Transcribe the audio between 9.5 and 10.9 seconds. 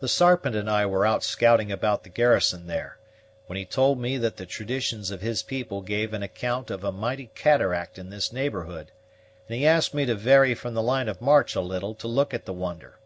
he asked me to vary from the